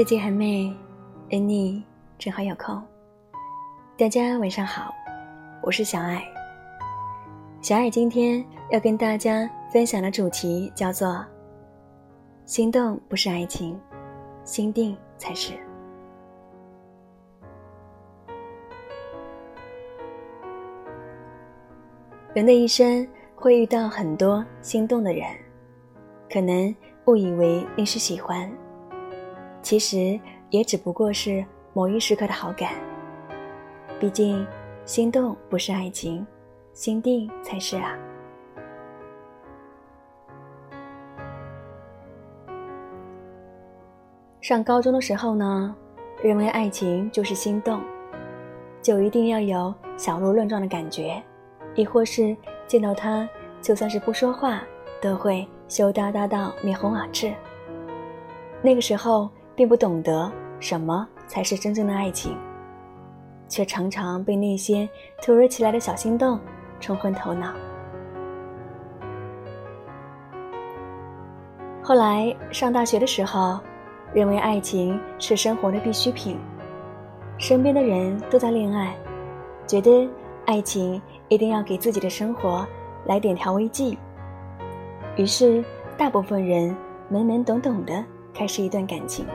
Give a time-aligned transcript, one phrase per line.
[0.00, 0.74] 世界很美，
[1.30, 1.84] 而你
[2.16, 2.82] 正好有空。
[3.98, 4.94] 大家晚上好，
[5.62, 6.24] 我是小爱。
[7.60, 11.22] 小爱今天要跟大家分享的主题叫做
[12.48, 13.78] “心动不是爱情，
[14.42, 15.52] 心定才是”。
[22.32, 23.06] 人的一生
[23.36, 25.26] 会遇到很多心动的人，
[26.32, 28.50] 可能误以为那是喜欢，
[29.62, 30.18] 其实
[30.50, 32.72] 也只不过是某一时刻的好感。
[33.98, 34.46] 毕竟，
[34.84, 36.26] 心动不是爱情，
[36.72, 37.96] 心定才是啊。
[44.40, 45.76] 上高中的时候呢，
[46.22, 47.80] 认为爱情就是心动，
[48.82, 51.22] 就一定要有小鹿乱撞的感觉。
[51.76, 53.28] 亦或是见到他，
[53.60, 54.62] 就算是不说话，
[55.00, 57.32] 都会羞答答到面红耳赤。
[58.60, 62.34] 那个时候并不懂得什么才是真正的爱情，
[63.46, 64.88] 却常常被那些
[65.20, 66.40] 突如其来的小心动
[66.80, 67.52] 冲昏头脑。
[71.82, 73.60] 后来上大学的时候，
[74.14, 76.38] 认为爱情是生活的必需品，
[77.36, 78.96] 身边的人都在恋爱，
[79.66, 80.08] 觉得
[80.46, 80.98] 爱情。
[81.28, 82.66] 一定要给自己的生活
[83.04, 83.98] 来点调味剂。
[85.16, 85.62] 于是，
[85.98, 86.74] 大部分人
[87.12, 89.26] 懵懵懂懂的开始一段感情，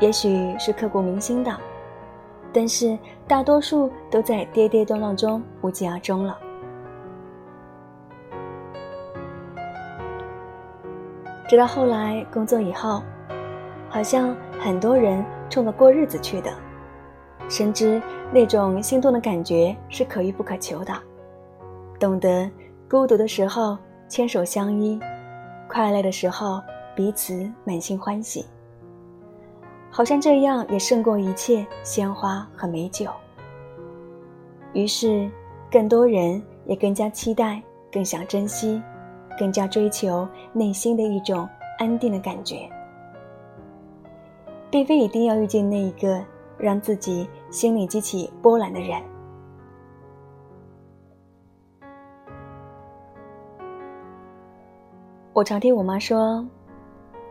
[0.00, 1.54] 也许是刻骨铭心的，
[2.52, 6.38] 但是大多数都在跌跌撞撞中无疾而终了。
[11.48, 13.02] 直到后来工作以后，
[13.88, 16.50] 好像很多人冲着过日子去的。
[17.48, 18.02] 深知
[18.32, 20.92] 那种心动的感觉是可遇不可求的，
[22.00, 22.50] 懂得
[22.90, 23.78] 孤独的时候
[24.08, 24.98] 牵手相依，
[25.68, 26.60] 快乐的时候
[26.96, 28.44] 彼此满心欢喜。
[29.96, 33.06] 好像这样也胜过一切鲜花和美酒。
[34.74, 35.26] 于是，
[35.70, 38.82] 更多人也更加期待，更想珍惜，
[39.38, 41.48] 更加追求内心的一种
[41.78, 42.68] 安定的感觉，
[44.70, 46.22] 并非一定要遇见那一个。
[46.58, 49.02] 让自己心里激起波澜的人。
[55.34, 56.46] 我常听我妈说，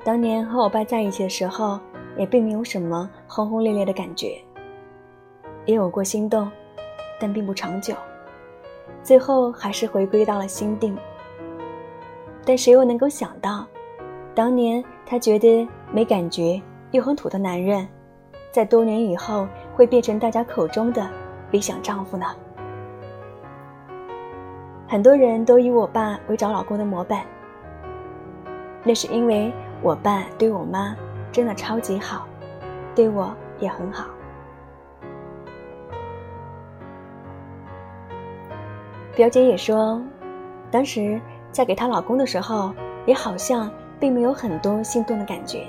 [0.04, 1.80] 当年和我爸在一起的时候，
[2.18, 4.38] 也并没有什么轰轰烈烈的感觉，
[5.66, 6.50] 也有过心动，
[7.20, 7.96] 但并不长久，
[9.04, 10.98] 最后还是回归到了心定。
[12.46, 13.66] 但谁又能够想到，
[14.34, 16.62] 当年他觉得没感觉
[16.92, 17.88] 又很土的男人。
[18.52, 21.10] 在多年以后，会变成大家口中的
[21.52, 22.26] 理想丈夫呢？
[24.88, 27.26] 很多人都以我爸为找老公的模板，
[28.84, 29.52] 那是因为
[29.82, 30.96] 我爸对我妈
[31.36, 32.26] 真的超级好，
[32.96, 34.06] 对我也很好。
[39.14, 40.02] 表姐也说，
[40.72, 41.20] 当时
[41.52, 42.74] 嫁给她老公的时候，
[43.06, 43.70] 也好像
[44.00, 45.68] 并没有很多心动的感觉。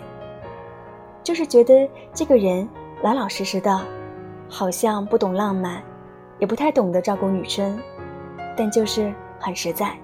[1.24, 2.68] 就是觉得这个人
[3.02, 3.76] 老老实实的，
[4.48, 5.82] 好像不懂浪漫，
[6.38, 7.76] 也不太懂得照顾女生，
[8.56, 9.98] 但就是很实在。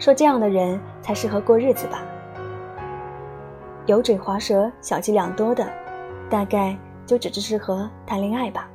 [0.00, 2.02] 说这样的人才适合过日子吧。
[3.88, 5.66] 油嘴滑舌、小伎俩多的，
[6.28, 8.70] 大概就只是适合谈恋爱吧。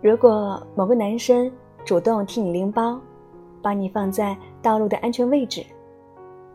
[0.00, 1.52] 如果某个男生
[1.84, 3.00] 主动替你拎包，
[3.60, 5.66] 把你放在道路的安全位置，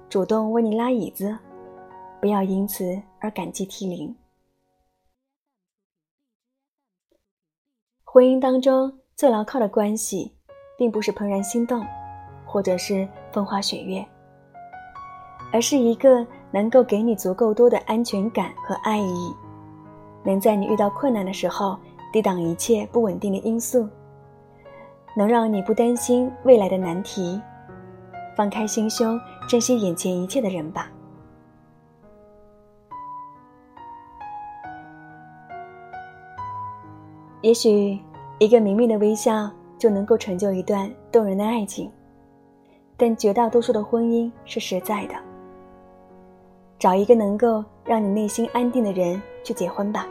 [0.08, 1.38] 主动为你拉椅子，
[2.22, 4.16] 不要因此而感激涕零。
[8.06, 10.32] 婚姻当中最牢靠的关系，
[10.78, 11.85] 并不是怦然心动，
[12.46, 14.05] 或者是风花雪月，
[15.52, 19.34] 而是一个能够给你足够多的安全感和爱意，
[20.23, 21.78] 能在你遇到困难的时候
[22.11, 23.87] 抵挡一切不稳定的因素。
[25.16, 27.40] 能让你不担心未来的难题，
[28.35, 30.90] 放开心胸，珍惜眼前一切的人吧。
[37.41, 37.99] 也许
[38.40, 39.52] 一个明媚的微笑
[39.84, 41.91] 就能够成就一段动人的爱情，
[42.96, 45.16] 但绝大多数的婚姻是实在的。
[46.80, 50.08] 找一个能够让你内心安定的人去结婚吧。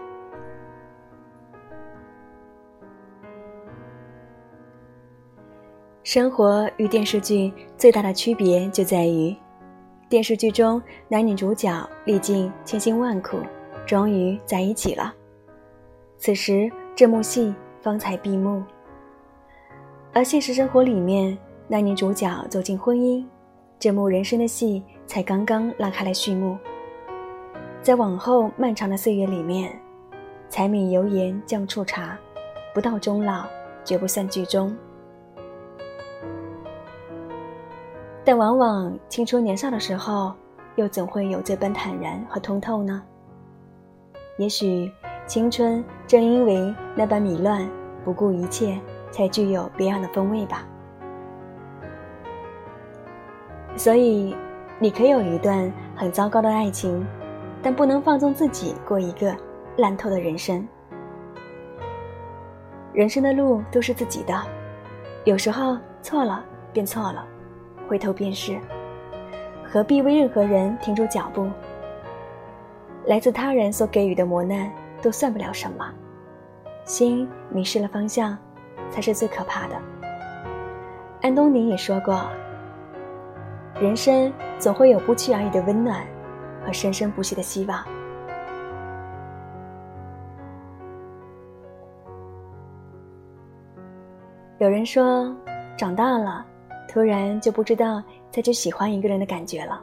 [6.03, 9.35] 生活与电视剧最大的区别就在于，
[10.07, 13.39] 电视剧中男女主角历尽千辛万苦，
[13.87, 15.15] 终于在一起了。
[16.19, 18.63] 此时这幕戏方才闭幕。
[20.15, 21.37] 而现实生活里面，
[21.69, 23.25] 男女主角走进婚姻，
[23.79, 26.59] 这幕人生的戏才刚刚拉开了序幕。
[27.81, 29.75] 在往后漫长的岁月里面，
[30.51, 32.19] 柴米油盐酱醋茶，
[32.75, 33.47] 不到终老
[33.87, 34.77] 绝不算剧终。
[38.23, 40.35] 但往往青春年少的时候，
[40.77, 43.03] 又怎会有这般坦然和通透呢？
[44.37, 44.93] 也许
[45.27, 47.67] 青春正因为那般迷乱、
[48.05, 48.79] 不顾一切，
[49.13, 50.67] 才具有别样的风味吧。
[53.77, 54.37] 所以，
[54.81, 57.07] 你可以有一段很糟糕的爱情，
[57.63, 59.33] 但不能放纵自己过一个
[59.77, 60.67] 烂透的人生。
[62.93, 64.35] 人生的路都是自己的，
[65.25, 67.25] 有时候错了便错了，
[67.89, 68.59] 回头便是，
[69.65, 71.49] 何必为任何人停住脚步？
[73.07, 74.71] 来自他人所给予的磨难
[75.01, 75.91] 都算不了什么，
[76.85, 78.37] 心迷失了方向，
[78.93, 79.75] 才是最可怕的。
[81.23, 82.25] 安东尼也说过。
[83.81, 86.07] 人生总会有不期而遇的温暖，
[86.65, 87.85] 和生生不息的希望。
[94.59, 95.35] 有人说，
[95.77, 96.47] 长大了，
[96.87, 98.01] 突然就不知道
[98.31, 99.83] 再去喜欢一个人的感觉了。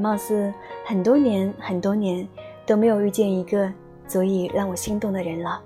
[0.00, 0.50] 貌似
[0.86, 2.26] 很多年、很多年
[2.64, 3.70] 都没有遇见一个
[4.06, 5.60] 足以让我心动的人了，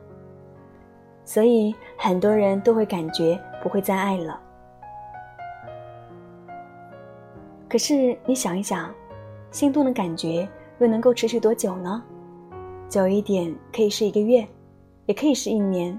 [1.24, 4.40] 所以很多人都会感觉不会再爱了。
[7.68, 8.92] 可是你想一想，
[9.50, 10.48] 心动的感觉
[10.78, 12.02] 又能够持续多久呢？
[12.88, 14.46] 久一点可以是一个月，
[15.06, 15.98] 也可以是一年。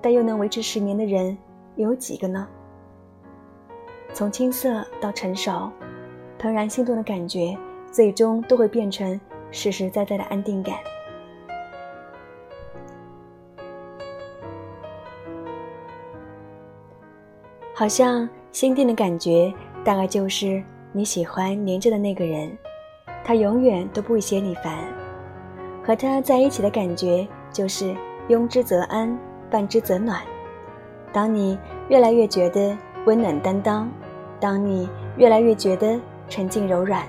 [0.00, 1.38] 但又能维持十年的人
[1.76, 2.46] 又有几个呢？
[4.12, 5.70] 从青涩到成熟，
[6.38, 7.56] 怦然心动的感觉，
[7.90, 9.18] 最终都会变成
[9.50, 10.76] 实实在在的安定感。
[17.74, 19.52] 好像心定的感觉。
[19.84, 22.56] 大概就是你喜欢黏着的那个人，
[23.24, 24.78] 他永远都不会嫌你烦。
[25.82, 27.92] 和他在一起的感觉就是
[28.28, 29.18] 拥之则安，
[29.50, 30.22] 伴之则暖。
[31.12, 31.58] 当你
[31.88, 33.90] 越来越觉得温暖担当，
[34.38, 35.98] 当你越来越觉得
[36.28, 37.04] 沉静柔软，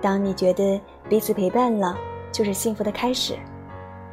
[0.00, 1.98] 当你觉得彼此陪伴了
[2.30, 3.34] 就是幸福的开始，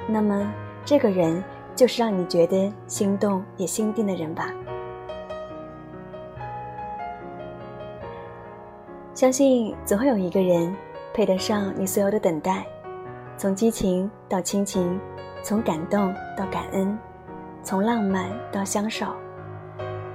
[0.07, 0.51] 那么
[0.83, 1.43] 这个人
[1.75, 4.51] 就是让你觉得心动也心定的人吧。
[9.15, 10.75] 相信总会有一个人
[11.13, 12.65] 配得上你所有的等待，
[13.37, 14.99] 从激情到亲情，
[15.41, 16.99] 从感动到感恩，
[17.63, 19.07] 从浪漫到相守。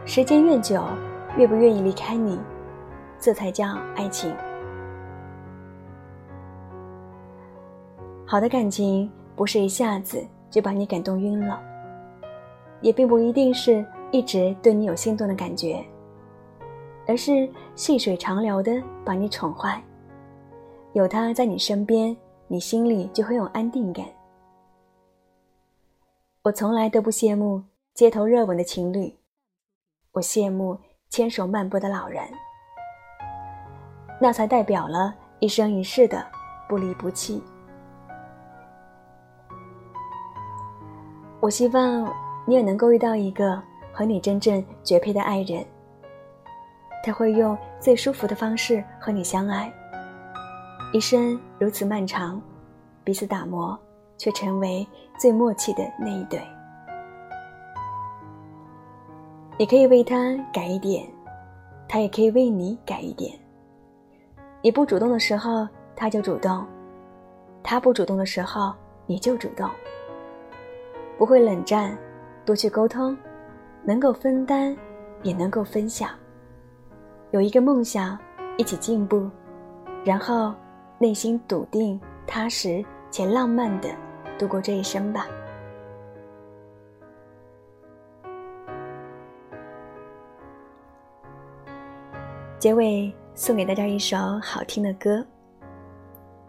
[0.05, 0.85] 时间越久，
[1.35, 2.39] 越不愿意离开你，
[3.19, 4.35] 这才叫爱情。
[8.27, 11.59] 好的感情不是一下子就把你感动晕了，
[12.83, 15.83] 也并不一定是一直对你有心动的感觉。
[17.07, 19.83] 而是细水长流的把你宠坏，
[20.93, 22.17] 有他在你身边，
[22.47, 24.05] 你心里就会有安定感。
[26.43, 27.63] 我从来都不羡慕
[27.95, 29.19] 街头热吻的情侣，
[30.13, 30.79] 我羡慕
[31.09, 32.23] 牵手漫步的老人，
[34.21, 36.25] 那才代表了一生一世的
[36.69, 37.43] 不离不弃。
[41.41, 42.15] 我希望
[42.47, 43.61] 你也能够遇到一个
[43.93, 45.65] 和你真正绝配的爱人。
[47.03, 49.73] 他会用最舒服的方式和你相爱，
[50.93, 52.41] 一生如此漫长，
[53.03, 53.79] 彼此打磨，
[54.19, 54.87] 却成为
[55.19, 56.41] 最默契的那一对。
[59.57, 61.07] 你可以为他改一点，
[61.89, 63.39] 他也可以为你改一点。
[64.63, 65.67] 你不主动的时候，
[65.97, 66.65] 他就主动；
[67.63, 68.75] 他不主动的时候，
[69.07, 69.69] 你就主动。
[71.19, 71.97] 不会冷战，
[72.45, 73.17] 多去沟通，
[73.85, 74.77] 能够分担，
[75.23, 76.11] 也能够分享。
[77.33, 78.19] 有一个梦想，
[78.57, 79.31] 一起进步，
[80.05, 80.53] 然后
[80.99, 83.89] 内心笃定、踏实且浪漫的
[84.37, 85.27] 度过这一生吧。
[92.59, 95.25] 结尾送给大家一首好听的歌，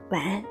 [0.10, 0.51] 晚安。